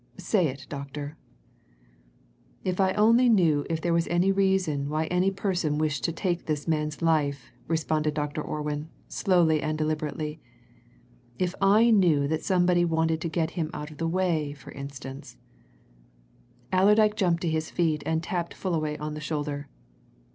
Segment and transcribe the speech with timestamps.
[0.17, 1.15] Say it, doctor!"
[2.63, 6.47] "If I only knew if there was any reason why any person wished to take
[6.47, 8.41] this man's life," responded Dr.
[8.41, 10.41] Orwin, slowly and deliberately.
[11.37, 15.37] "If I knew that somebody wanted to get him out of the way, for instance"
[16.73, 19.67] Allerdyke jumped to his feet and tapped Fullaway on the shoulder.